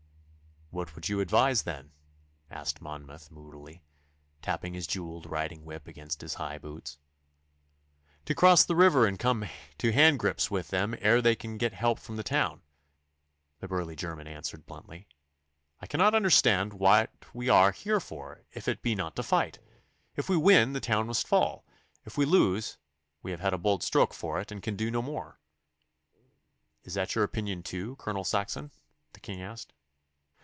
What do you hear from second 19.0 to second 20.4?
to fight. If we